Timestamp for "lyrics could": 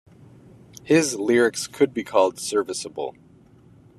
1.15-1.93